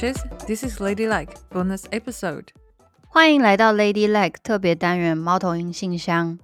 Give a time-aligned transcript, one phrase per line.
[0.00, 2.46] this this is Ladylike bonus episode.
[3.06, 6.38] 欢迎来到 Ladylike 特别单元猫头鹰信箱。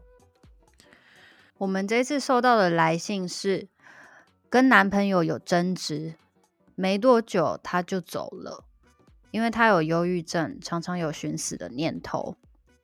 [1.57, 3.69] 我们这次收到的来信是
[4.51, 6.17] 跟男朋友有争执，
[6.75, 8.65] 没多久他就走了，
[9.31, 12.37] 因为他有忧郁症，常常有寻死的念头。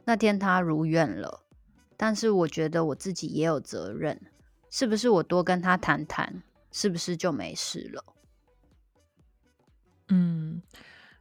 [0.04, 1.42] 那天他如愿了，
[1.98, 4.18] 但是我觉得我自己也有责任，
[4.70, 6.42] 是不是我多跟他谈谈，
[6.72, 8.02] 是不是就没事了？
[10.14, 10.60] 嗯，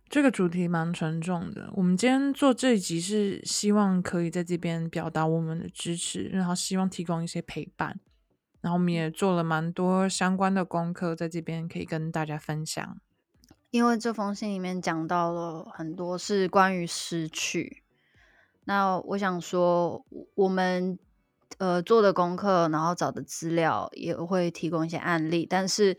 [0.09, 1.71] 这个主题蛮沉重的。
[1.75, 7.97] 我们今天做这一集是希望可以在这边表达我们的支持，然后希望提供一些陪伴。
[8.59, 12.97] 然后我们也做了蛮多相关的功课，在这边可以跟大家分享。
[13.69, 17.83] 因为这封信里面讲到了很多是关于失去。
[18.65, 20.99] 那我想说，我们
[21.59, 25.97] 呃做的功课，然后找的资料也会提供一些案例，但是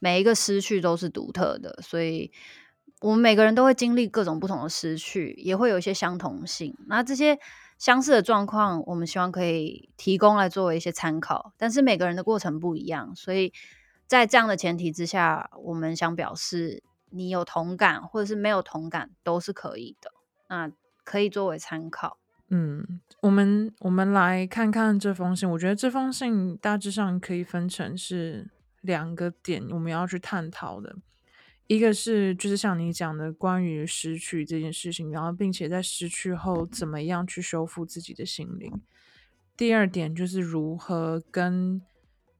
[0.00, 2.32] 每一个失去都是独特的，所以
[3.00, 6.76] 我们每个人都会经历各种不同的失去，也会有一些相同性。
[6.88, 7.38] 那这些
[7.78, 13.52] 相似的状况，我们希望可以提供来作为一些参考，但是每个人的过程不一样，所以
[14.06, 20.10] 在这样的前提之下，我们想表示，你有同感或者是没有同感都是可以的。
[20.48, 20.70] 那
[21.04, 22.18] 可以作为参考。
[22.48, 25.48] 嗯，我们我们来看看这封信。
[25.48, 30.96] 我觉得这封信大致上可以分成是两个点，我们要去探讨的。
[31.66, 38.80] 一个是就是像你讲的关于失去这件事情，然后并且在失去后怎么样去修复自己的心灵。
[39.56, 41.80] 第二点就是如何跟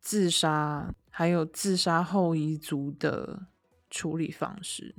[0.00, 3.46] 自杀还有自杀后遗族的
[3.88, 4.94] 处理方式。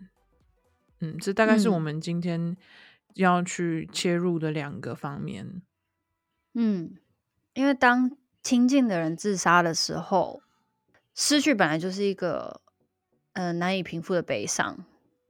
[0.99, 2.51] 嗯，这大概是我们今天。
[2.51, 2.57] 嗯
[3.15, 5.61] 要去切入的两个方面，
[6.53, 6.95] 嗯，
[7.53, 10.41] 因为当亲近的人自杀的时候，
[11.13, 12.61] 失去本来就是一个
[13.33, 14.85] 呃难以平复的悲伤。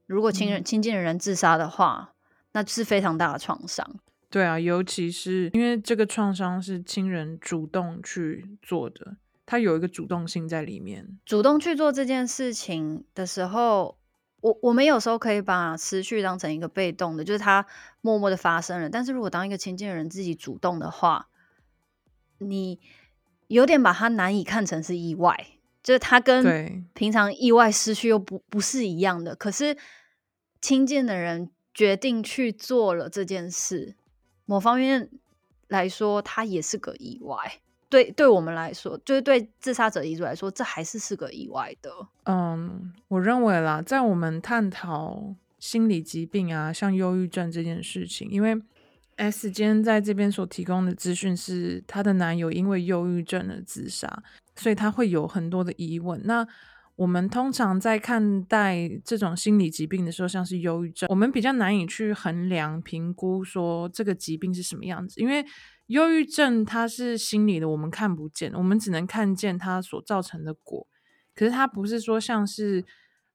[0.05, 2.13] 如果亲人、嗯、亲近的人自杀的话，
[2.51, 3.99] 那是非常大的创伤。
[4.29, 11.19] 对啊，尤其是因为这个创伤是亲人主动去做的，他有一个主动性在里面。
[11.25, 13.97] 主动去做这件事情的时候。
[14.43, 17.63] 我我们有时候可以把失去当成一个被动的，就是他
[18.01, 18.89] 默默的发生了。
[18.89, 21.27] 但是如果当一个亲近的人自己主动的话，
[22.39, 22.79] 你
[23.45, 29.35] 有点把他难以看成是意外，就是他跟平常意外失去又不不是一样的。
[29.35, 29.75] 可是
[30.59, 33.95] 亲近的人决定去做了这件事，
[34.45, 35.09] 某方面
[35.67, 37.59] 来说，他也是个意外。
[37.89, 41.91] 对，对我们来说，就是对自杀者遗族来说，这还是是个意外的。
[42.23, 48.55] 嗯，我认为啦，在我们探讨心理疾病啊，像忧郁症这件事情，因为
[49.17, 54.23] S 今天在这边所提供的资讯是她的男友因为忧郁症而自杀，
[54.61, 56.21] 所以他会有很多的疑问。
[56.25, 56.47] 那
[56.95, 65.45] 我们通常在看待这种心理疾病的时候，像是忧郁症，我们比较难以去衡量、评估说这个疾病是什么样子，因为。
[65.87, 70.87] 忧郁症它是心理的，我们看不见，我们只能看见它所造成的果。
[71.35, 72.85] 可是它不是说像是，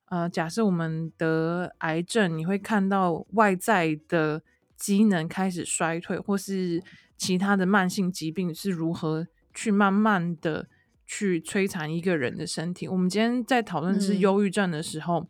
[0.06, 4.42] 呃，假设我们得癌症，你会看到外在的
[4.74, 6.82] 机能开始衰退，或是
[7.18, 10.66] 其他的慢性疾病是如何去慢慢的
[11.06, 12.88] 去摧残一个人的身体。
[12.88, 15.28] 我们今天在讨论是忧郁症的时候，嗯，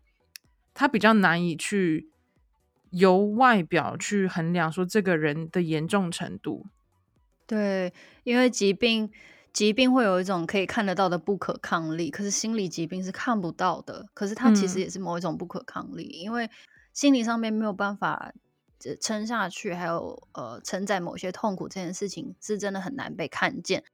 [0.74, 2.08] 它比较难以去
[2.90, 6.66] 由外表去衡量说这个人的严重程度。
[7.46, 7.92] 对，
[8.24, 9.10] 因为疾病，
[9.52, 14.08] 疾病会有一种可以看得到的不可抗力，可是心理疾病是看不到的。
[14.14, 16.50] 可是它其实也是某一种不可抗力，嗯、因为
[16.92, 18.32] 心理上面没有办法
[19.00, 23.84] 撑下去，还有呃承载某些痛苦这件事情，是真的很难被看见。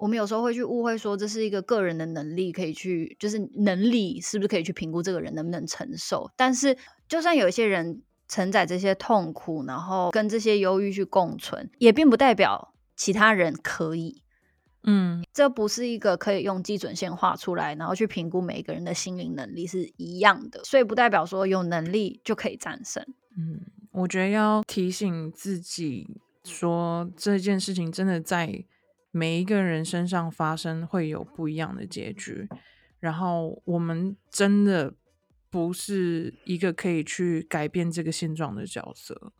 [0.00, 6.30] 我们有时候会去误会说，这是一个个人的能力，可以去就是能力是不是可以去评估这个人能不能承受？
[6.36, 8.02] 但是就算有一些人。
[8.32, 14.22] 承载这些痛苦，然后跟这些忧郁去共存，也并不代表其他人可以。
[14.84, 23.04] 嗯，这不是一个可以用基准线画出来，然后去评估每一个人的心灵能力是一样的，所以不代表说有能力就可以战胜。
[23.36, 26.06] 嗯，我觉得要提醒自己
[26.44, 28.64] 说，这件事情真的在
[29.10, 32.48] 每一个人身上发生，会有不一样的结局。
[32.98, 34.94] 然后我们真的。
[35.52, 39.32] 不是一个可以去改变这个现状的角色。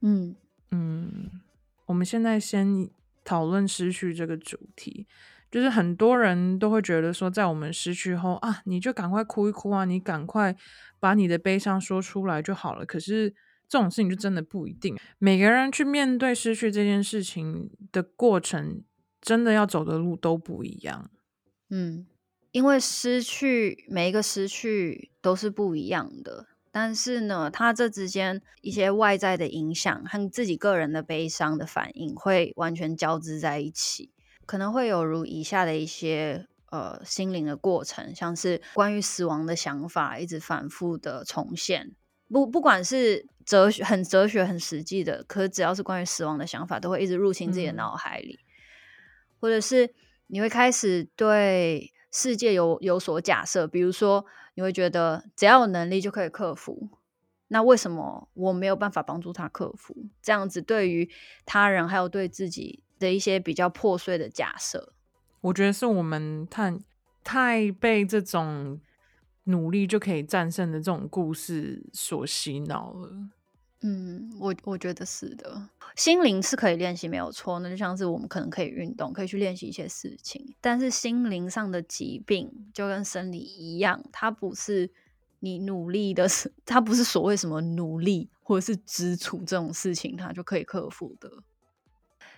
[0.00, 0.36] 嗯
[0.70, 1.40] 嗯，
[1.86, 2.88] 我们现在先
[3.24, 5.08] 讨论失去这个主题，
[5.50, 10.56] 就是很多人都会觉得说，在我们失去后啊，你就赶快哭一哭啊，你赶快
[11.00, 12.86] 把你的悲伤说出来就好了。
[12.86, 13.34] 可是
[13.72, 18.84] 这种事情就真的不一定，每个人去面对失去这件事情的过程，
[19.18, 21.10] 真的要走的路都不一样。
[21.70, 22.06] 嗯。
[22.50, 34.10] 因为失去每一个失去都是不一样的，但是呢，它这之间一些外在的影响和自己个人的悲伤的反应会完全交织在一起，
[34.44, 41.92] 可能会有如以下的一些呃心灵的过程，像是关于死亡的想法一直反复的重现，
[42.32, 48.48] 不不管是哲学很哲学很实际的，可只要是关于死亡的想法，都会一直入侵自己的脑海里，嗯、
[49.40, 49.94] 或者是
[50.26, 51.92] 你会开始对。
[52.14, 56.90] 世界有有所假设，比如说你会觉得只要有能力就可以克服，
[57.48, 59.96] 那为什么我没有办法帮助他克服？
[60.20, 61.08] 这样子对于
[61.46, 64.92] 他人还有对自己的一些比较破碎的假设，
[65.40, 66.78] 我觉得是我们太
[67.24, 68.78] 太被这种
[69.44, 73.10] 努力就可以战胜的这种故事所洗脑了。
[73.84, 77.58] 嗯，我我觉得是的，心灵是可以练习，没有错。
[77.58, 80.54] 那就像是我们可能可以运动，可以去练习一些事情。
[80.60, 84.92] 但是心灵上的疾病就跟生理一样，它不是
[85.40, 86.28] 你努力的，
[86.64, 91.42] 它不是所谓什么努力或者是支出这种事情，它就可以克服的。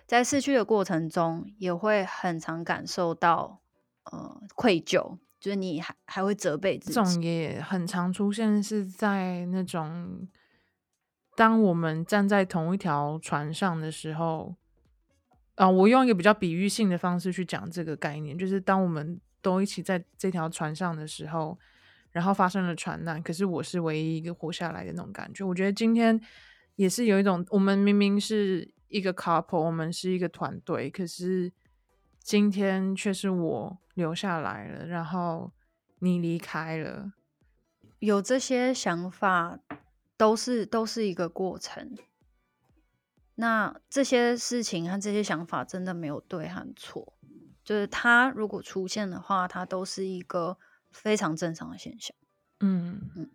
[0.07, 3.59] 在逝去的过程中，也会很常感受到
[4.05, 6.95] 呃愧疚，就是你还还会责备自己。
[6.95, 10.27] 这种也很常出现是在那种。
[11.35, 14.55] 当我们站在同一条船上的时候，
[15.53, 21.59] 啊，我用一个比较比喻性的方式去讲这个概念，就是当我们都一起在这条船上的时候，
[22.11, 25.43] 然后发生了船难，可是我是唯一一个活下来的那种感觉。
[25.43, 26.19] 我觉得今天
[26.75, 31.53] 也是有一种，我们明明是一个 couple，我们是一个团队，可是
[32.25, 35.51] 今天却是我留下来了，然后
[35.99, 37.13] 你离开了，
[37.99, 39.59] 有这些想法。
[40.17, 41.93] 都是都是一个过程。
[43.35, 47.17] 那这些事情和这些想法真的没有对和错，
[47.65, 50.57] 就是它如果出现的话，它都是一个
[50.89, 52.15] 非常正常的现象。
[52.61, 53.29] 嗯嗯。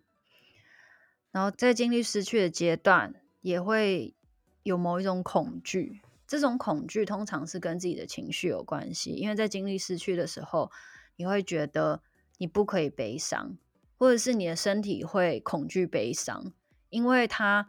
[1.29, 4.15] 然后在经历失去的阶段，也会
[4.63, 6.01] 有某一种恐惧。
[6.31, 10.71] 这种恐惧通常是跟自己的情绪有关系，因为在经历失去的时候，
[11.17, 12.01] 你会觉得
[12.37, 13.57] 你不可以悲伤，
[13.97, 16.53] 或者是你的身体会恐惧悲伤。
[16.89, 17.67] 因为他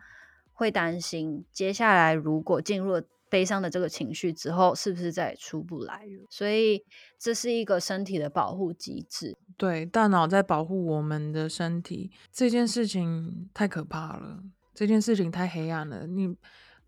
[0.53, 6.27] 会担心，接下来如果进入了悲伤的这个情绪之后，是不是再也出不来了？
[6.31, 6.85] 所以
[7.19, 9.37] 这是一个身体的保护机制。
[9.57, 12.13] 对，大脑在保护我们的身体。
[12.33, 16.07] 这件事情太可怕了，这件事情太黑暗了。
[16.07, 16.37] 你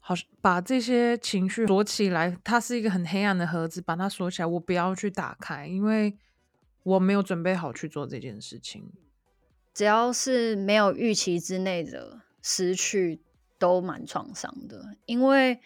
[0.06, 6.18] 好，把这些情绪锁起来，它是一个很黑暗的盒子，把它锁起来，我不要去打开，因为
[6.82, 8.92] 我没有准备好去做这件事情。
[9.72, 13.22] 只要是没有预期之内的失去，
[13.58, 14.94] 都蛮创伤的。
[15.06, 15.58] 因为，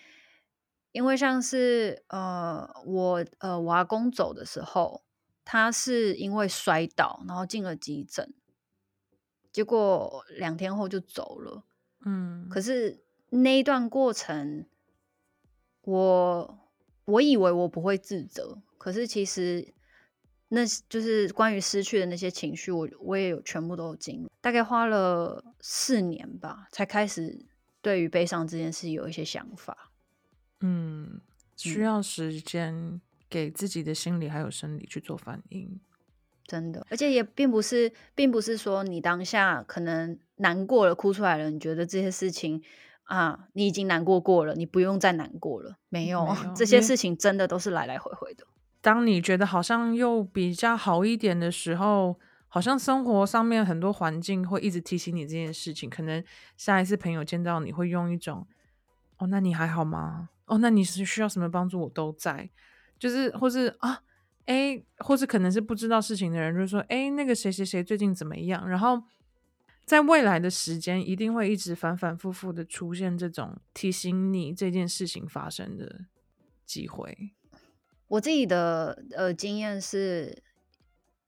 [0.92, 5.02] 因为像是呃，我呃，我阿公走的时候，
[5.44, 8.32] 他是因为摔倒，然后进了急诊，
[9.50, 11.64] 结果两天后就走了。
[12.06, 14.66] 嗯，可是那一段过程，
[15.82, 16.58] 我
[17.04, 19.74] 我以为我不会自责，可是其实。
[20.50, 27.44] 那就是关于失去的那些情绪，我我也有全部都有经历，大概花了四年吧，才开始
[27.82, 29.92] 对于悲伤这件事有一些想法。
[30.60, 31.20] 嗯，
[31.54, 35.78] 需要时间给自己的心理还有生理去做反应，
[36.46, 42.62] 真的，而且也并不是，并不是说你当下可能难过了，哭出来了，你觉得这些事情
[43.08, 48.46] 啊，你已经难过过了，你不用再难过了，没有，没有，这些事情真的都是来来回回的。
[48.82, 55.88] 当你觉得好像又比较好一点的时候，好像生活上面很多环境会一直提醒你这件事情。
[55.88, 56.22] 可能
[56.56, 58.46] 下一次朋友见到你会用一种
[59.16, 60.28] “哦，那你还好吗？
[60.44, 62.50] 哦，那你是需要什么帮助，我都在。”
[63.00, 64.02] 就是或是啊，
[64.44, 69.02] 诶，或是可能是不知道事情的人，就是说：“诶，那个谁谁谁最近怎么样？”然后
[69.88, 76.04] 在未来的时间，一定会一直反反复复的出现这种提醒你这件事情发生的
[76.66, 77.32] 机会。
[78.08, 80.42] 我自己的呃经验是，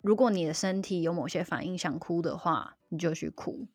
[0.02, 3.66] 如果你的身体有某些反应想哭的话，你就去哭，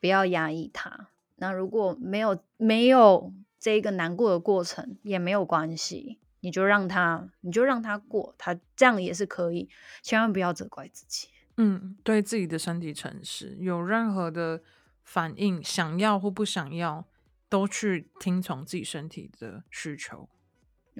[0.00, 1.10] 不要压抑它。
[1.36, 9.68] 那如果没有没有这一个难过的过程也没有关系，你就让它你就让它过，它这样也是可以。
[10.02, 11.28] 千万不要责怪自己。
[11.56, 14.62] 嗯，对自己的身体诚实，有任何的
[15.02, 17.06] 反应，想要或不想要，
[17.48, 20.28] 都去听从自己身体的需求，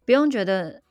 [0.04, 0.82] 不用觉得。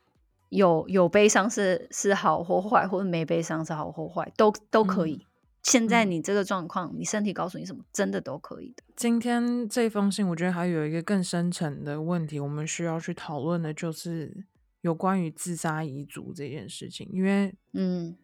[0.50, 5.16] 有有悲伤是是好或坏，或者没悲伤是好或坏，都都可以。
[5.16, 5.26] 嗯、
[5.64, 8.84] 现在你这个状况，嗯、你身体告诉你什么，真的都可以的。
[8.96, 14.46] 今天这封信，我觉得还有一个更深层的问题，我们需要去讨论的，就是
[14.82, 17.10] 有关于自杀遗嘱这件事情。
[17.12, 18.16] 因为，嗯，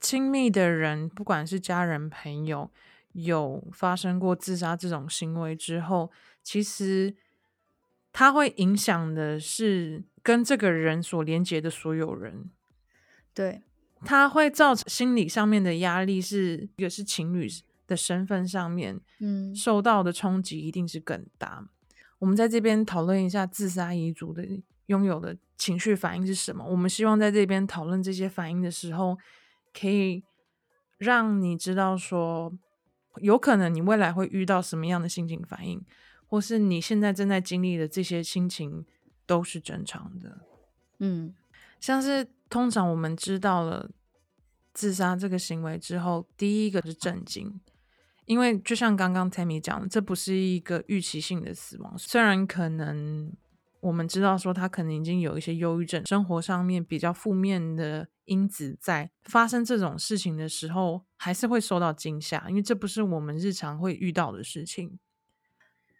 [0.00, 2.70] 亲密的人，不管是家人、朋友，
[3.12, 6.10] 有发生过自杀这种行为之后，
[6.42, 7.14] 其实
[8.12, 12.50] 它会影响的是跟这个人所连接的所有人。
[13.34, 13.62] 对，
[14.04, 17.46] 它会造成心理上面的压力，是一个是情侣
[17.86, 21.68] 的身份上面，嗯，受到的冲击一定是更大。
[22.18, 24.46] 我们在这边讨论一下自杀遗族的
[24.86, 26.64] 拥有的情绪反应是什么？
[26.64, 29.16] 我们希望在这边讨论这些反应的时候，
[29.78, 30.22] 可以
[30.98, 32.52] 让你知道说，
[33.16, 35.84] 有可能你未来会遇到什么样的心情反应，
[36.26, 38.84] 或是你现在正在经历的这些心情
[39.26, 40.40] 都是正常的。
[40.98, 41.34] 嗯，
[41.80, 43.90] 像是通常我们知道了
[44.72, 47.60] 自杀这个行为之后，第一个是震惊。
[48.26, 51.98] 因为就像刚刚 Tammy 讲的，这不是一个预期性的死亡。
[51.98, 53.32] 虽然可能
[53.80, 64.98] 我们知道说他可能已经有一些忧郁症，生活上面比较负面的因子在发生这种事情的时候，还是会受到惊吓，因为这不是我们日常会遇到的事情。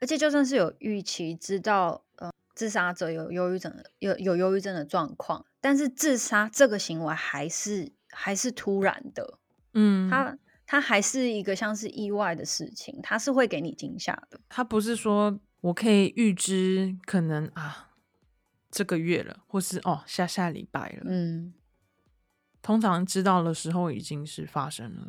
[0.01, 9.39] 而且就算是有预期知道，呃，自杀者有忧郁症的，有有忧郁症的状况，但是自杀这个行为还是还是突然的，
[9.75, 10.39] 嗯，他。
[10.73, 14.39] 他还是一个像是意外的事情，他是会给你惊吓的。
[14.49, 17.91] 他不是说我可以预知可能啊
[18.71, 21.03] 这个月了，或是哦下下礼拜了。
[21.07, 21.53] 嗯，
[22.63, 25.07] 通常知道的时候已经是发生了。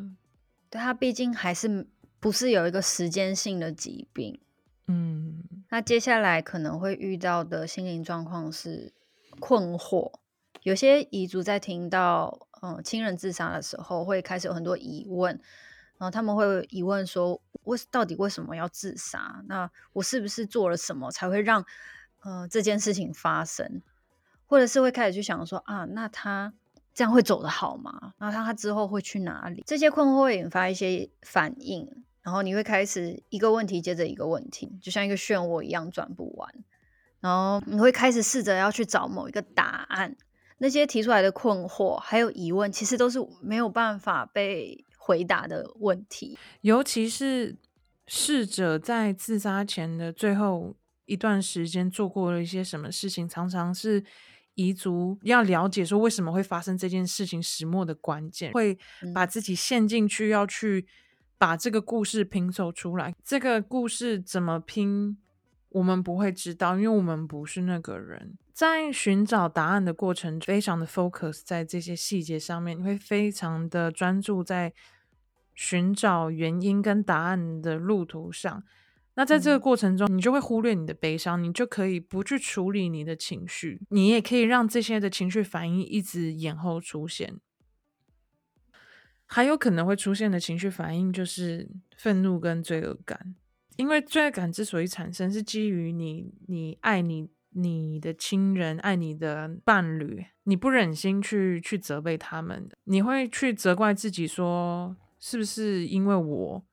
[0.70, 1.86] 对，它毕竟还是
[2.18, 4.40] 不是有一个时间性的疾病。
[4.86, 8.92] 嗯，那接下来可能会遇到的心灵状况是
[9.40, 10.12] 困惑。
[10.62, 12.48] 有些遗族在听到。
[12.64, 15.32] 嗯，亲人自杀的时候会开始有很多疑问，
[15.98, 19.42] 然后他们会疑问说：为到底为什么要自杀？
[19.48, 21.66] 那我是不是做了什么才会让
[22.20, 23.82] 呃这件事情发生？
[24.46, 26.54] 或者是会开始去想说啊，那他
[26.94, 28.12] 这样会走得好吗？
[28.18, 29.62] 那他他之后会去哪里？
[29.66, 31.88] 这些困惑会引发一些反应，
[32.22, 36.48] 然后你会开始一个问题接着一个问题，就像一个漩涡一样转不完，
[37.20, 40.16] 然后你会开始试着要去找某一个答案。
[40.58, 46.38] 那些提出来的困惑还有疑问，其实都是没有办法被回答的问题。
[46.60, 47.56] 尤其是
[48.06, 54.04] 逝者在自杀前的最后一段时间做过了一些什么事情，常常是
[54.54, 58.78] 遗族要了解说为什么会发生这件事情始末的关键，会
[59.14, 60.86] 把自己陷进去，要去
[61.38, 63.14] 把这个故事拼凑出来。
[63.24, 65.16] 这个故事怎么拼，
[65.70, 68.36] 我们不会知道，因为我们不是那个人。
[68.52, 74.74] 在寻找答案的过程，非常的 focus 在这些细节上面，你会非常的专注在
[75.54, 78.62] 寻找原因跟答案的路途上。
[79.14, 87.40] 那在这个过程中，你就会忽略你的悲伤，你就可以不去处理你的情绪，你也可以让这些的情绪反应一直延后出现。
[89.26, 93.34] 还有可能会出现的情绪反应就是愤怒跟罪恶感，
[93.76, 97.30] 因为罪恶感之所以产生，是基于你，你爱你。
[97.54, 106.64] 你的亲人爱你的伴侣，你不忍心去去责备他们，你会去责怪自己，说是不是因为我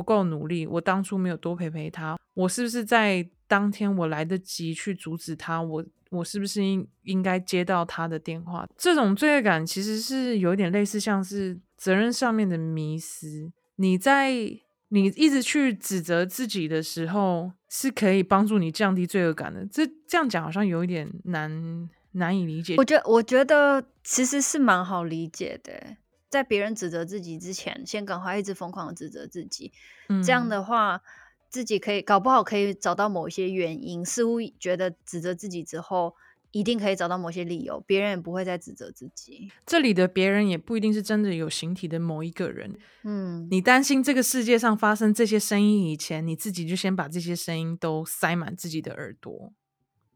[0.00, 8.66] 不够努力，我当初没有多陪陪他，我是不是在当天我来得及去阻止他，我我是不是应应该接到他的电话？
[8.78, 14.60] 这种罪恶感其实是有点类似，像是责任上面的迷失，你在。
[14.92, 19.64] 你一直去指责自己的时候，是可以帮助你降低罪恶感的。
[19.66, 22.74] 这这样讲好像有一点难难以理解。
[22.76, 25.96] 我觉我觉得其实是蛮好理解的，
[26.30, 29.72] 在别人指责自己之前，先赶快一直疯狂的指责自己。
[30.08, 31.02] 嗯，这样的话，
[31.50, 36.14] 自己可以搞不好可以找到某一些原因，似乎觉得指责自己之后。
[36.52, 39.52] 一定可以找到某些理由，别人也不会再指责自己。
[39.64, 42.76] 这里的别人也不一定是真的有形体的某一个人。
[43.04, 49.52] 嗯，你担心这个世界上发生这些声音以前，你自己就先把这些声音都塞满自己的耳朵。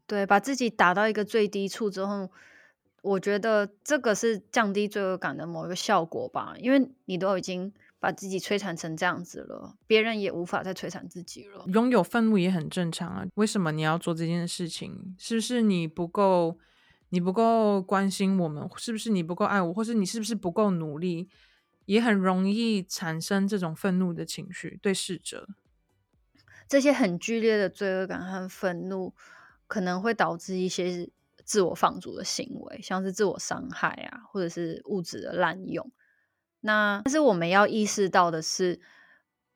[0.05, 2.29] 对，把自己打到一个最低处之后，
[3.05, 7.73] 我觉得这个是降低罪恶感的某一个效果吧，因为你都已经。
[7.97, 11.65] 把自己摧残成这样子了，别人也无法再摧残自己了。
[11.69, 13.25] 拥有愤怒也很正常啊。
[13.33, 15.15] 为什么你要做这件事情？
[15.17, 16.59] 是不是你不够，
[17.09, 18.69] 你不够关心我们？
[18.77, 19.73] 是不是你不够爱我？
[19.73, 21.29] 或是你是不是不够努力？
[21.85, 24.77] 也很容易产生这种愤怒的情绪。
[24.83, 25.47] 对逝者，
[26.67, 29.15] 这些很剧烈的罪恶感和愤怒，
[29.65, 31.09] 可能会导致一些
[31.45, 35.89] 自我放逐的行为，像是自我伤害啊，或者是物质的滥用。
[36.61, 38.81] 那但是我们要意识到的是，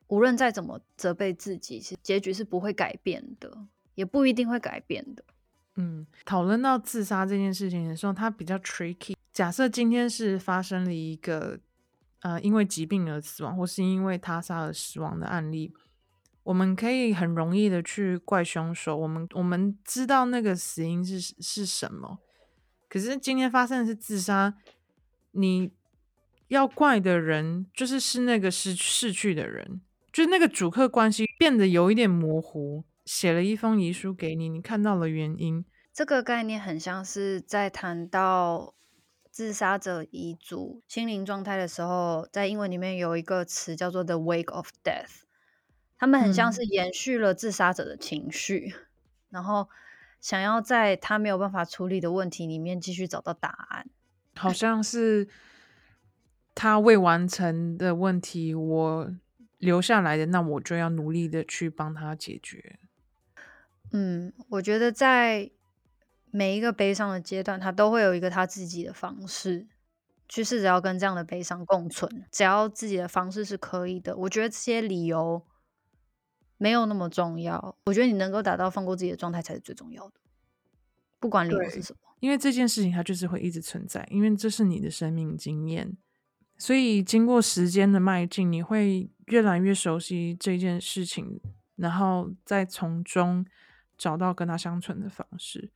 [0.08, 3.66] 无论再怎么责备自己，其实结局是不会改变的，
[3.96, 5.24] 也不一定会改变的。
[5.76, 9.16] 嗯，讨论到自杀这件事情的时候，它比较 tricky。
[9.34, 11.60] 假设今天是发生了一个
[12.22, 15.74] 呃因为疾病而死亡，或是因为他杀而死亡的案例，
[16.44, 18.96] 我们可以很容易的去怪凶手。
[18.98, 22.20] 我们我们知道那个死因是是什么，
[22.88, 24.56] 可是今天发生的是自杀，
[25.32, 25.72] 你
[26.48, 29.82] 要怪的人就是是那个失逝去的人，
[30.12, 32.84] 就是那个主客关系变得有一点模糊。
[33.06, 35.66] 写了一封遗书给你，你看到了原因。
[35.92, 38.76] 这个概念很像是在谈到
[39.32, 45.24] 自杀者遗嘱心灵状态的时候，在英文里面有一个词叫做 “the wake of death”。
[46.00, 48.82] 他们很像是延续了自杀者的情绪，嗯、
[49.30, 49.68] 然后
[50.22, 53.86] 想要在他没有办法处理的问题里面继续找到答案。
[54.36, 55.28] 好像是
[56.56, 59.16] 他未完成的问题，我
[59.58, 62.80] 留下来的，那我就要努力的去帮他解决。
[63.92, 65.52] 嗯，我觉得在
[66.32, 69.68] 每一个悲伤的阶段，他都会有一个他自己的方式
[70.30, 72.26] 去试着要跟这样的悲伤共存。
[72.32, 75.44] 只要自己的方式是可以的，我觉得这些理由
[76.60, 77.76] 没有那么重要。
[77.86, 80.14] 我觉得你能够达到放过自己的状态才是最重要的，
[81.20, 82.00] 不管理由是什么。
[82.20, 85.98] 因为这件事情它就是会一直存在，因为这是你的生命经验，
[86.56, 91.42] 所以经过时间的迈进，你会越来越熟悉这件事情，
[91.78, 93.44] 然后再从中。
[94.00, 95.74] 找到跟他相处的方式，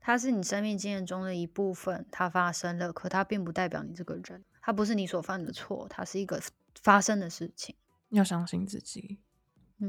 [0.00, 6.42] 它是你生命经验中的一部分，它发生了，可它并不代表你这个人，它不是你所犯的错，它是一个
[6.82, 7.76] 发生的事情。
[8.08, 9.20] 要相信自己。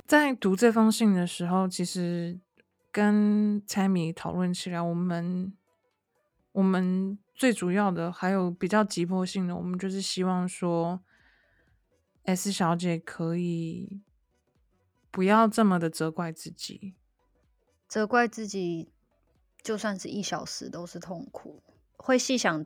[0.06, 2.40] 在读这封信的时候，其实
[2.92, 5.54] 跟猜米讨论起来，我们
[6.52, 11.02] 我们最主要的还有比较急迫性的，我们就是希望说
[12.24, 14.02] ，S 小姐可以
[15.10, 16.94] 不要这么的责怪自己。
[17.88, 18.92] 责怪自己，
[19.64, 21.64] 就算是一小时都是痛苦。
[21.98, 22.66] 会细想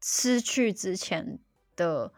[0.00, 1.38] 失去之前
[1.76, 2.12] 的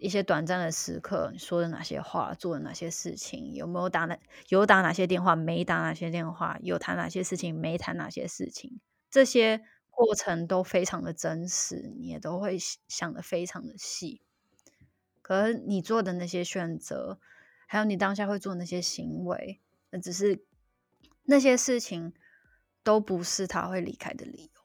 [0.00, 12.58] 一些短暂的时刻，你说的哪些话，做的哪些事情，有没有打哪有打哪些电话，没打哪些电话，有谈哪些事情，没谈哪些事情，这些过程都非常的真实，你也都会
[12.88, 14.22] 想得非常的细。
[15.22, 17.20] 可是你做的那些选择，
[17.66, 19.60] 还有你当下会做那些行为，
[19.90, 20.44] 那只是。
[21.24, 22.12] 那些事情
[22.82, 24.62] 都不是他会离开的理由。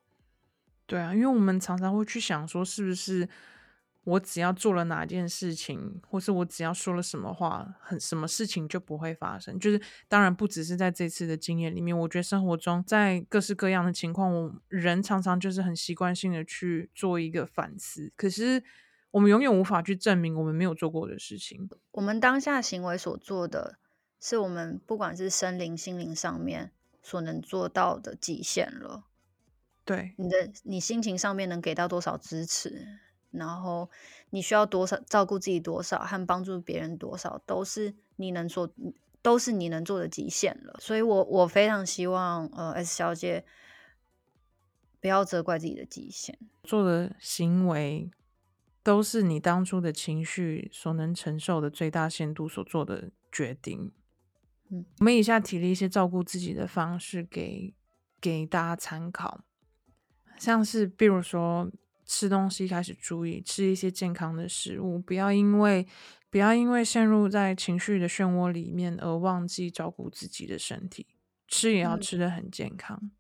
[0.88, 3.28] 对啊，因为我们常常会去想说，是不是
[4.06, 9.60] 我只要做了哪件事情，或是我只要说了什么话，很什么事情就不会发生。
[9.60, 18.14] 就是当然不只是在这次的经验里面，我觉得生活中在各式各样的情况，我人常常就是很习惯性的去做一个反思。
[18.16, 18.64] 可是
[19.12, 21.70] 我们永远无法去证明我们没有做过的事情。
[21.92, 23.80] 我们当下行为所做的。
[24.18, 26.72] 是我们不管是身灵、心灵上面
[27.04, 29.04] 所能做到的极限了。
[29.84, 32.88] 对，你的你心情上面能给到多少支持，
[33.38, 33.90] 然后
[34.30, 38.70] 你需要多少照顾自己多少和帮助别人多少，都是你能做，
[39.22, 40.76] 都是你能做的极限了。
[40.80, 43.46] 所以我我非常希望，呃，S 小姐
[45.00, 48.10] 不要责怪自己的极限，做的行为
[48.84, 53.92] 都是你当初的情绪所能承受的最大限度所做的决定。
[54.70, 57.74] 嗯，我们以下提了一些照顾自己的方式给
[58.20, 59.44] 给大家参考，
[60.40, 61.72] 像是比如说
[62.06, 65.86] 吃东西开始注意吃一些健康的食物，不要因为
[66.30, 71.08] 不要因为陷入在情绪的漩涡里面而忘记照顾自己的身体，
[71.48, 73.12] 吃也要吃得很健康，嗯，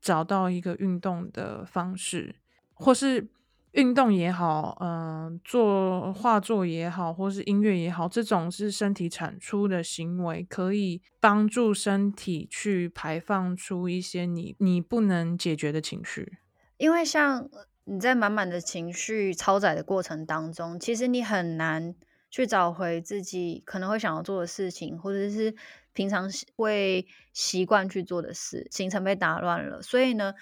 [0.00, 2.36] 找到一个运动的方式，
[2.72, 3.28] 或是。
[3.74, 4.88] 运动也好，嗯、
[5.24, 16.38] 呃，做画作也好，或是音乐也好，这种是身体产出的行为，可以帮助身体去排放出一些你你不能解决的情绪。
[16.76, 17.50] 因为像
[17.84, 21.94] 你在满满的情绪超载的过程当中，其实你很难
[22.30, 25.54] 去找回自己可能会想要做的事情，或者是
[25.92, 30.34] 平常会习惯去做的事，行程被打乱了，所以呢。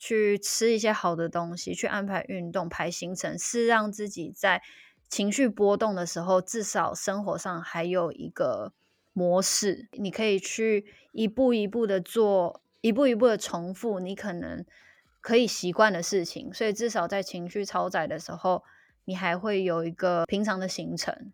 [0.00, 4.62] 去吃一些好的东西，去安排运动、排行程，是让自己在
[5.08, 8.72] 情绪波动的时候，至少生活上还有一个
[9.12, 9.88] 模式。
[9.94, 14.64] 你可以去一步一步的做，一步一步的重复你可能
[15.20, 16.52] 可以习惯的事情。
[16.52, 18.64] 所以至少在情绪超载的时候，
[19.04, 21.32] 你还会有一个平常的行程。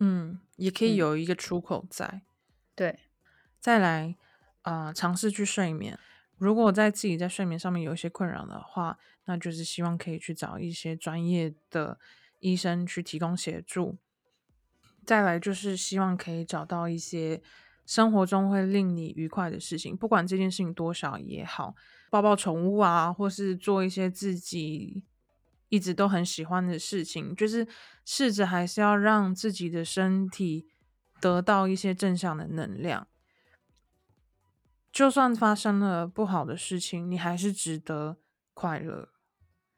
[0.00, 2.06] 嗯，也可以有一个出口在。
[2.06, 2.22] 嗯、
[2.74, 3.00] 对，
[3.60, 4.16] 再来
[4.62, 5.98] 啊、呃，尝试去睡眠。
[6.36, 12.00] 如果在自己在睡眠上面有一些困扰的话，那就是希望可以去找一些专业的
[12.40, 13.98] 医生去提供协助。
[15.06, 17.40] 再来就是希望可以找到一些
[17.84, 21.74] 生活中会令你愉快的事情，不管这件事情多少也好，
[22.10, 25.04] 抱抱宠物啊，或是做一些自己
[25.68, 27.66] 一直都很喜欢的事情，就是
[28.04, 30.68] 试着还是要让自己的身体
[31.20, 33.08] 得到一些正向的能量。
[34.92, 38.18] 就算发生了不好的事情，你还是值得
[38.52, 39.08] 快乐。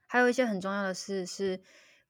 [0.08, 1.62] 还有一些很重要的事是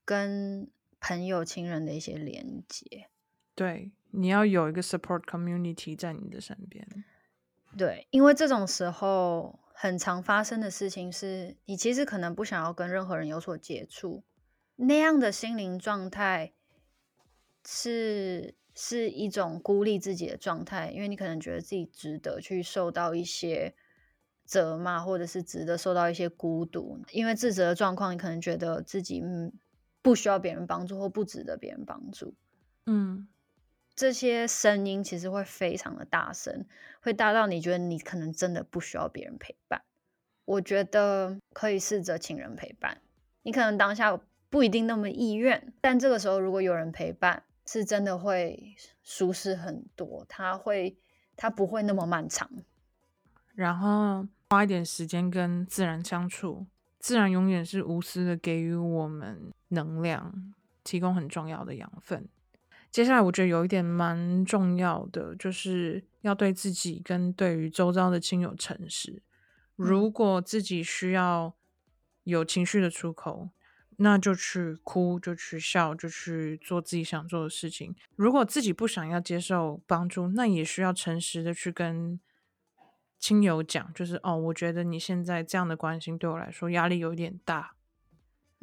[0.04, 3.10] 跟朋友、亲人的一些连接。
[3.54, 6.86] 对，你要有一个 support community 在你的身边。
[7.76, 14.22] 对，因为这种时候很常发生的事情是，你其实可能不想要跟任何人有所接触，
[14.76, 16.52] 那样的心灵状态
[17.66, 18.54] 是。
[18.76, 23.72] 是一种孤立自己的状态，因为你可能觉得自己值得去受到一些
[24.44, 26.98] 责骂，或者是值得受到一些孤独。
[27.12, 29.52] 因为自责的状况，你可能觉得自己嗯
[30.02, 32.34] 不需要别人帮助，或不值得别人帮助。
[32.86, 33.28] 嗯，
[33.96, 36.66] 这些声音其实会非常的大声，
[37.00, 39.82] 会大到你觉得你可能真的不需要别人陪伴。
[40.44, 43.00] 我觉得可以试着请人陪伴，
[43.42, 47.44] 你可能当下不一定那么意愿，但这个时候如果有人陪伴。
[47.66, 50.98] 是真的会舒适很多，它会，
[51.34, 52.46] 它不会那么漫长。
[53.54, 56.66] 然后花一点时间跟自然相处，
[56.98, 60.54] 自然永远是无私的给予我们能量，
[60.84, 62.28] 提供很重要的养分。
[62.94, 69.20] 接下来我觉得有一点蛮重要的，就是要对自己跟对于周遭的亲友诚实。
[69.74, 71.52] 如果自己需要
[72.22, 73.50] 有情绪的出口。
[73.96, 77.94] 那就去哭，就去笑，就去做自己想做的事情。
[78.16, 82.18] 如果自己不想要接受帮助，那也需要诚实的去跟
[83.20, 87.76] 亲友讲，就是哦，我觉得你现在这样的关心对我来说压力有点大。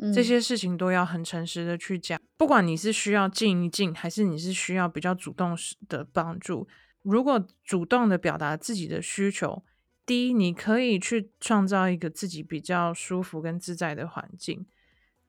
[0.02, 2.20] 嗯，这些事情都要很诚实的去讲。
[2.36, 5.56] 不管你是需要静一静，还是你是需要比较主动
[5.88, 6.68] 的帮助，
[7.04, 9.64] 如果主动的表达自己的需求，
[10.06, 14.66] 第一，你可以去创造一个自己比较舒服跟自在的环境。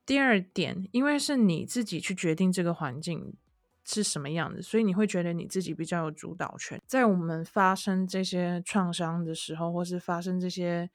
[0.05, 3.35] 第二点，因为是你自己去决定这个环境
[3.85, 6.81] 是什么样的，所以你会觉得你自己比较有主导权。
[6.87, 10.91] 在我们发生这些创伤的时候，或是发生这些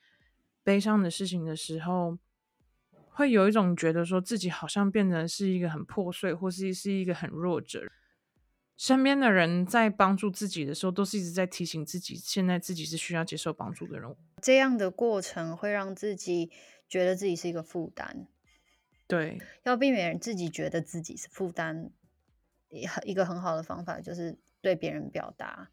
[0.63, 2.17] 悲伤的事情的时候，
[3.17, 7.81] 会有一种觉得说自己好像变成是一个很破碎，或是是一个很弱者。
[8.77, 14.15] 身边的人在帮助自己的时候，都是一直在提醒自己，现在自己是需要接受帮助的人。
[14.39, 16.51] 这样的过程会让自己
[16.87, 18.27] 觉得自己是一个负担。
[19.07, 21.89] 对，要避免自己觉得自己是负担，
[23.03, 25.71] 一个很好的方法就是对别人表达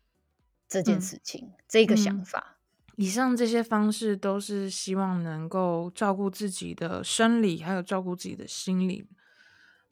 [0.67, 2.54] 这件事情，嗯、这个想法、嗯。
[2.97, 9.07] 以上这些方式都是希望能够照顾自己的生理，还有照顾自己的心理。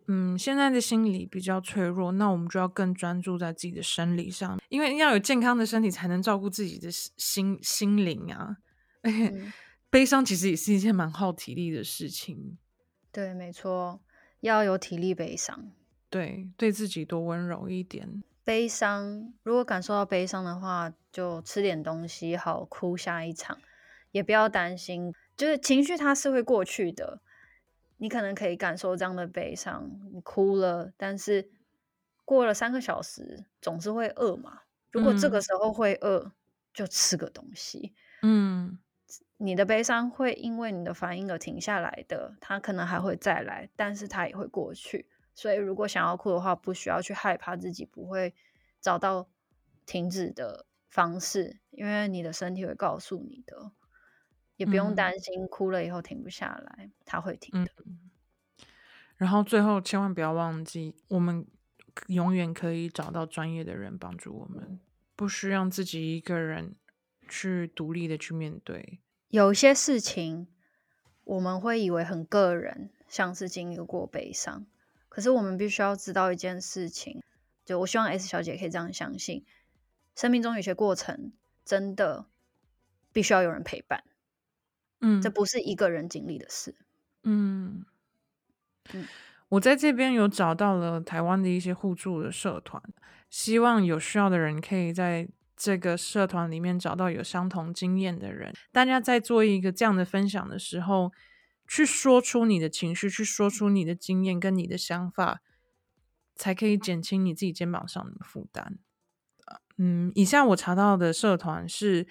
[0.08, 8.56] 嗯，现在的心理比较脆弱，那我们就要更专注在自己的生理上，因为要有健康的身体，才能照顾自己的心心灵啊。
[9.02, 9.52] 嗯、
[9.90, 12.58] 悲伤其实也是一件蛮耗体力的事情。
[13.12, 14.00] 对，没错，
[14.40, 15.70] 要有体力悲伤。
[16.10, 18.22] 对，对自己多温柔一点。
[18.44, 23.58] 悲伤，如果感受到悲伤的话，就吃点东西，好哭下一场。
[24.10, 27.22] 也不要担心，就是情绪它是会过去的。
[27.98, 31.48] 你可能可以感受这样的悲伤，你哭了，但是
[32.24, 34.62] 过了三个小时，总是会饿嘛。
[34.90, 36.32] 如果这个时候会饿，嗯、
[36.74, 37.94] 就吃个东西。
[38.22, 38.78] 嗯。
[39.38, 45.08] 你的悲伤会因为你的反应而停下来的，它可能还会再来，但是它也会过去。
[45.34, 48.34] 所以，如果想要哭的话，不需要去害怕自己不会
[48.80, 49.28] 找到
[49.86, 53.72] 停止的方式，因为你的身体会告诉你的，
[54.56, 57.72] 也不用担心哭了以后停不下来，嗯、它会停的。
[59.16, 61.46] 然后最后千万不要忘记，我们
[62.08, 64.80] 永远可以找到专业的人帮助我们，
[65.16, 66.76] 不需要自己一个人
[67.28, 69.00] 去独立的去面对。
[69.28, 70.48] 有一些事情，
[71.24, 74.66] 我们会以为很个人，像是经历过悲伤。
[75.12, 77.22] 可是我们必须要知道一件事情，
[77.66, 79.44] 就我希望 S 小姐可以这样相信：
[80.16, 81.34] 生命中有些过程，
[81.66, 82.24] 真的
[83.12, 84.04] 必须要有人陪伴。
[85.02, 86.74] 嗯，这不是一个人经历的事。
[87.24, 87.84] 嗯
[88.94, 89.06] 嗯，
[89.50, 92.82] 我在这边有找到了台湾的一些互助的社团，
[93.28, 95.28] 希望有需要的人可以在。
[95.54, 101.12] 这个社团里面找到有相同经验的人，大家在做一个这样的分享的时候，
[101.74, 105.40] 去说出你的情绪，去说出你的经验跟你的想法，
[106.34, 108.78] 才可以减轻你自己肩膀上的负担。
[109.78, 112.06] 嗯，以下我查到的社团是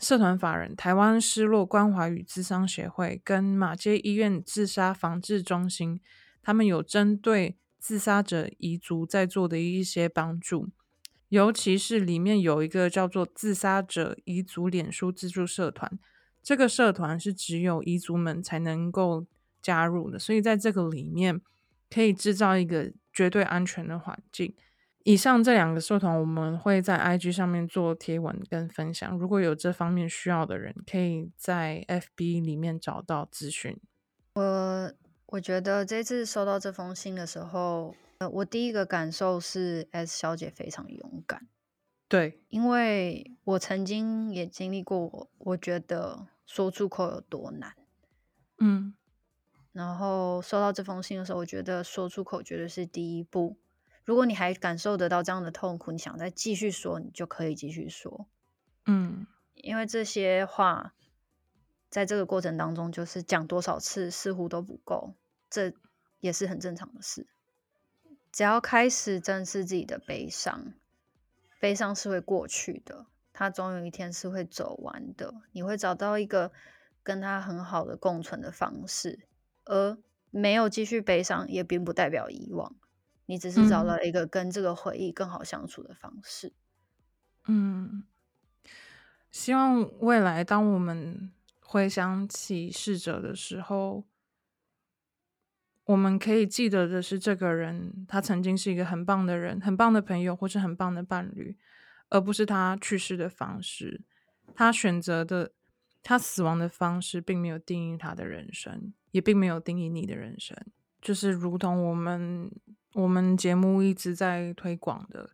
[0.00, 6.00] 社团法人台湾失落关怀与咨商协会跟马街医院自杀防治中心，
[6.42, 10.70] 他们有针对自杀者遗族在做的一些帮助。
[11.28, 16.00] 尤其是里面有一个叫做“自杀者遗族脸书自助社团”，
[16.44, 19.26] 这个社团是只有彝族们才能够
[19.62, 21.40] 加入的，所以在这个里面
[21.90, 24.54] 可以制造一个绝对安全的环境。
[25.04, 29.18] 以上这两个社团，我们会在 IG 上面做贴文跟分享。
[29.18, 33.78] 如果有这方面需要的人，可以在 FB 里面找到资讯。
[34.34, 34.92] 我
[35.26, 41.46] 我觉得这次收到这封信的时候，呃，我第一个感受是 S 小姐非常勇敢。
[42.08, 47.74] 对，因为我曾经也经历过我，我觉得说出口有多难。
[48.58, 48.94] 嗯，
[49.72, 53.56] 然后收到这封信的时候，我觉得说出口绝对是第一步。
[54.04, 58.28] 如果你还感受得到这样的痛苦，你想再继续说，你就可以继续说。
[58.86, 60.94] 嗯，因为这些话
[61.88, 65.14] 在这个过程当中，就是讲多少次似乎都不够，
[65.48, 65.72] 这
[66.20, 67.26] 也是很正常的事。
[68.30, 70.74] 只要开始正视自己的悲伤，
[71.58, 75.34] 悲伤是会过去的，它总有一天是会走完的。
[75.52, 76.50] 你会找到一个
[77.02, 79.26] 跟他很好的共存的方式，
[79.64, 79.98] 而
[80.30, 82.74] 没有继续悲伤，也并不代表遗忘。
[83.26, 86.52] 你只是找到一个跟这个回忆更好相处的方式。
[87.46, 88.04] 嗯，
[89.30, 94.04] 希望未来当我们回想起逝者的时候，
[95.84, 101.58] 我们可以记得的是，这个人他曾经是一个很棒的人，很棒的朋友，或是很棒的伴侣，
[102.14, 104.02] 而不是他去世的方式。
[104.54, 105.52] 他选择的，
[106.02, 110.56] 他死亡的方式，并没有定义他的人生，也并没有定义你的人生。
[111.02, 112.50] 就是如同我们。
[112.94, 115.30] 我们节目一直在推广的，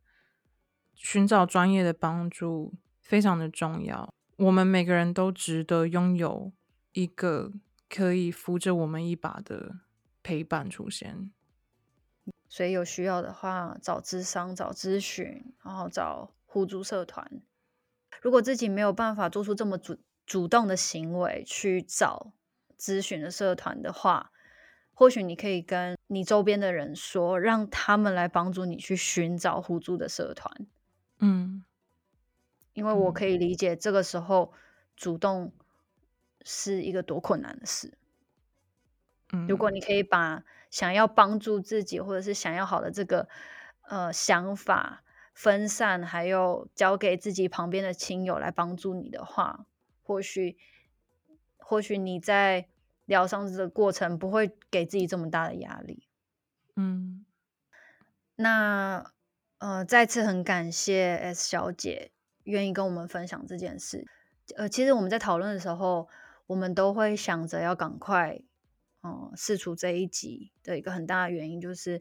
[0.94, 4.14] 寻找专业的帮助非常的重要。
[4.38, 6.54] 我们每个人都值得拥有
[6.92, 7.52] 一个
[7.86, 9.80] 可以扶着我们一把的
[10.22, 11.30] 陪伴出现。
[12.48, 17.40] 所以有需要的话，找咨商、找咨询，然后找互助社团。
[18.20, 22.32] 如果自己没有办法做出这么主主动的行为去找
[22.76, 24.32] 咨询的社团的话，
[24.92, 30.66] 或许你可以跟你周边的人说，让他们来帮助你去寻找互助的社团。
[31.20, 31.64] 嗯，
[32.72, 34.52] 因为我可以理解这个时候
[34.96, 35.52] 主动
[36.42, 37.96] 是一个多困难的事。
[39.32, 43.28] 嗯，如果你可以把想要帮助自己或者是想要好的这个
[43.82, 45.04] 呃想法
[45.42, 49.66] 分散，还有交给自己旁边的亲友来帮助你的话，
[50.02, 50.56] 或许
[51.56, 52.68] 或许你在。
[53.06, 56.06] 疗伤的过程不会给自己这么大的压力。
[56.76, 57.26] 嗯，
[58.36, 59.12] 那
[59.58, 62.12] 呃，再次很感谢 S 小姐
[62.44, 64.06] 愿意跟我们分享这件事。
[64.54, 66.08] 呃，其实我们在讨论的时候，
[66.46, 68.40] 我们都会想着要赶快，
[69.02, 72.00] 嗯、呃，释出这一集的一个很大的原因，就是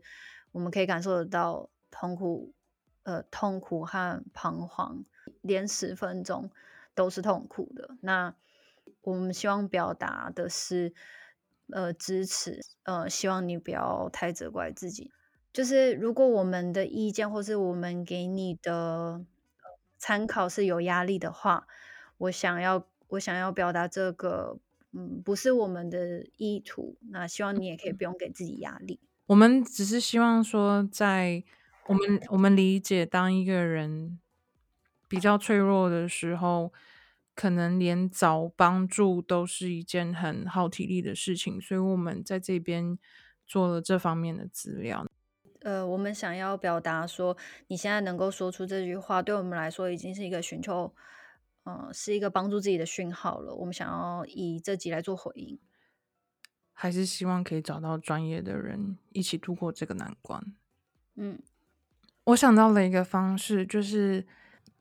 [0.52, 2.54] 我们可以感受得到痛苦，
[3.04, 5.04] 呃，痛苦和彷徨，
[5.42, 6.50] 连十分钟
[6.94, 7.98] 都是痛苦的。
[8.02, 8.36] 那
[9.02, 10.94] 我们希望表达的是，
[11.72, 15.12] 呃，支持，呃，希望你不要太责怪自己。
[15.52, 19.26] 就是如果我们的意见或是我们给你的
[19.98, 21.66] 参考是有压力的话，
[22.18, 24.60] 我想要我想要表达这个，
[24.92, 26.98] 嗯，不是我们的意图。
[27.10, 29.00] 那希望你也可以不用给自己压力。
[29.26, 31.44] 我们只是希望说，在
[31.90, 34.20] 我们我们理解，当一个人
[35.08, 36.72] 比较脆弱的时候。
[37.36, 43.00] 可能连找帮助都是一件很耗体力的事情，所以我们在这边
[43.48, 45.08] 做了这方面的资料。
[45.62, 50.94] 呃，我们想要表达说，你现在能够说出这句话，对我们来说已经是一个寻求，
[51.64, 53.56] 呃，是一个帮助自己的讯号了。
[53.56, 55.58] 我们想要以这集来做回应，
[56.74, 60.44] 还是希望可以找到专业的人一起度过这个难关。
[61.16, 61.40] 嗯，
[62.26, 64.28] 我想到了一个方式，就是。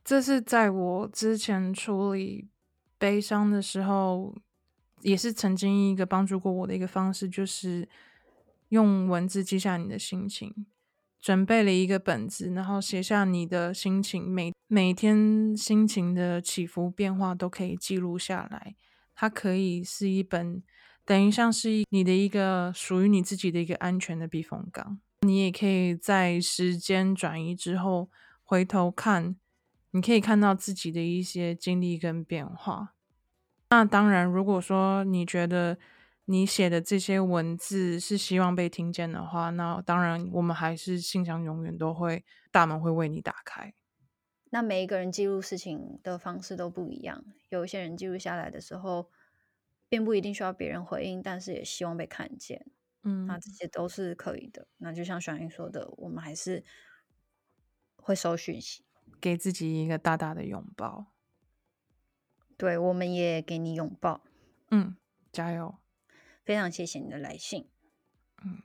[0.05, 2.49] 这是在我之前处理
[2.97, 4.35] 悲伤的时候，
[5.03, 7.87] 也是曾经一个帮助过我的一个方式，就是
[8.71, 10.65] 用文字记下你的心情，
[11.21, 18.75] 准备了一个本子，然后写下你的心情，每每天心情的起伏变化都可以记录下来。
[19.15, 20.63] 它可以是一本，
[21.05, 25.01] 等于像是你的一个属于你自己的一个安全的避风港。
[25.21, 28.11] 你也可以在时间转移之后
[28.43, 29.37] 回头看。
[29.93, 32.95] 你可以看到自己的一些经历跟变化。
[33.71, 35.79] 那当然，如果说你觉得
[36.27, 43.73] 你写的这些文字是希望被听见的话，那当然我们还是信箱永远都会大门会为你打开。
[44.51, 49.11] 那每一个人记录事情的方式都不一样，有一些人记录下来的时候，
[49.89, 52.67] 并不一定需要别人回应，但是也希望被看见。
[53.03, 54.67] 嗯，那这些都是可以的。
[54.79, 56.65] 那就像小英说的，我们还是
[57.97, 58.85] 会收讯息。
[59.21, 61.07] 给自己一个大大的拥抱，
[62.57, 64.23] 对，我们也给你拥抱，
[64.71, 64.97] 嗯，
[65.33, 65.77] 加油！
[66.45, 67.69] 非常谢谢你的来信。
[68.45, 68.63] 嗯，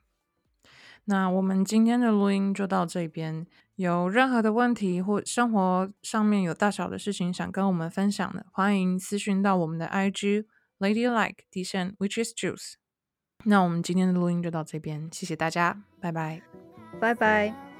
[1.05, 3.47] 那我们今天的录音就到这边。
[3.75, 10.45] 有任何的问题或生活上面有大小的事情想跟我们分享的，欢迎私讯到我们的 IG
[10.77, 12.73] Ladylike 底线 Which is Juice。
[13.43, 16.41] 那我们今天的录音就到这边，谢谢大家，拜拜，
[16.99, 17.72] 拜拜。